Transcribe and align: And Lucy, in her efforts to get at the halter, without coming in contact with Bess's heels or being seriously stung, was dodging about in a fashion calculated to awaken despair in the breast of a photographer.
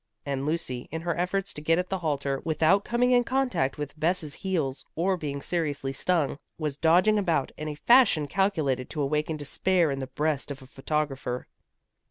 And 0.25 0.47
Lucy, 0.47 0.87
in 0.89 1.01
her 1.03 1.15
efforts 1.15 1.53
to 1.53 1.61
get 1.61 1.77
at 1.77 1.89
the 1.89 1.99
halter, 1.99 2.41
without 2.43 2.83
coming 2.83 3.11
in 3.11 3.23
contact 3.23 3.77
with 3.77 3.99
Bess's 3.99 4.33
heels 4.33 4.83
or 4.95 5.15
being 5.15 5.43
seriously 5.43 5.93
stung, 5.93 6.39
was 6.57 6.75
dodging 6.75 7.19
about 7.19 7.51
in 7.55 7.67
a 7.67 7.75
fashion 7.75 8.25
calculated 8.25 8.89
to 8.89 9.01
awaken 9.03 9.37
despair 9.37 9.91
in 9.91 9.99
the 9.99 10.07
breast 10.07 10.49
of 10.49 10.63
a 10.63 10.65
photographer. 10.65 11.47